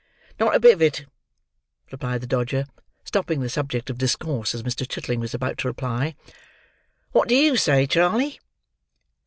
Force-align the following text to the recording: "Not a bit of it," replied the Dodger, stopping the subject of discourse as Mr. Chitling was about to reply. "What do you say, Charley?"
"Not 0.39 0.55
a 0.55 0.59
bit 0.59 0.73
of 0.73 0.81
it," 0.81 1.05
replied 1.91 2.21
the 2.21 2.25
Dodger, 2.25 2.65
stopping 3.03 3.39
the 3.41 3.49
subject 3.49 3.87
of 3.91 3.99
discourse 3.99 4.55
as 4.55 4.63
Mr. 4.63 4.83
Chitling 4.89 5.19
was 5.19 5.35
about 5.35 5.59
to 5.59 5.67
reply. 5.67 6.15
"What 7.11 7.27
do 7.29 7.35
you 7.35 7.55
say, 7.55 7.85
Charley?" 7.85 8.39